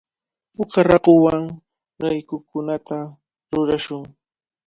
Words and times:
Puka 0.53 0.79
raakuwan 0.87 1.41
ruyrukunata 1.99 2.97
rurashun. 3.51 4.03